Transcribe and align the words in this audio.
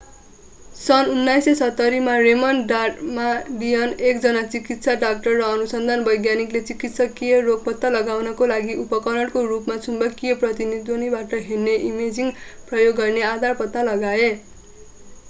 सन् 0.75 1.09
1970 1.15 1.97
मा 2.05 2.13
Raymond 2.19 2.63
Damadian 2.69 3.91
एकजना 4.05 4.41
चिकित्सा 4.45 4.95
डाक्टर 5.03 5.35
र 5.35 5.43
अनुसन्धान 5.49 6.05
वैज्ञानिकले 6.07 6.61
चिकित्सकिय 6.69 7.39
रोग 7.41 7.61
पत्ता 7.65 7.91
लगाउनको 7.91 8.47
लागि 8.47 8.77
उपकरणको 8.85 9.43
रूपमा 9.47 9.77
चुम्बकीय 9.83 10.37
प्रतिध्वनीबाट 10.39 11.35
हेर्ने 11.43 11.75
इमेजिङ 11.91 12.33
प्रयोग 12.71 12.97
गर्ने 13.03 13.27
आधार 13.29 13.53
पत्ता 13.61 13.85
लगाए 13.91 14.31